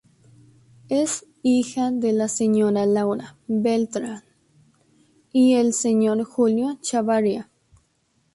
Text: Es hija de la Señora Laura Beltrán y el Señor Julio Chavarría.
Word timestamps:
Es 0.89 1.27
hija 1.43 1.91
de 1.91 2.11
la 2.11 2.27
Señora 2.27 2.87
Laura 2.87 3.37
Beltrán 3.47 4.23
y 5.31 5.53
el 5.53 5.73
Señor 5.75 6.23
Julio 6.23 6.79
Chavarría. 6.81 7.51